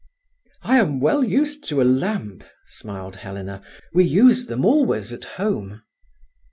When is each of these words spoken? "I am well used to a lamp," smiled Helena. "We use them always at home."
"I 0.63 0.77
am 0.79 0.99
well 0.99 1.23
used 1.23 1.63
to 1.65 1.79
a 1.79 1.83
lamp," 1.83 2.43
smiled 2.65 3.17
Helena. 3.17 3.61
"We 3.93 4.03
use 4.03 4.47
them 4.47 4.65
always 4.65 5.13
at 5.13 5.25
home." 5.37 5.83